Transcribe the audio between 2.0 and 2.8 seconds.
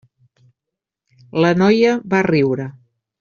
va riure.